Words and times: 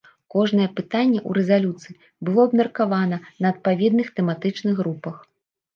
Кожнае 0.35 0.67
пытанне 0.79 1.19
ў 1.27 1.29
рэзалюцыі 1.39 1.99
было 2.31 2.39
абмеркавана 2.49 3.17
на 3.41 3.47
адпаведных 3.55 4.07
тэматычных 4.19 4.73
групах. 4.83 5.15